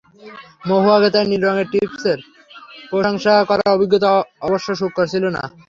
মহুয়াকে 0.67 1.09
তার 1.13 1.25
নীল 1.29 1.41
রঙের 1.43 1.67
টিপের 1.71 2.19
প্রশংসা 2.89 3.33
করার 3.49 3.73
অভিজ্ঞতা 3.75 4.09
অবশ্য 4.47 4.67
সুখকর 4.79 5.05
ছিল 5.13 5.23
না। 5.35 5.43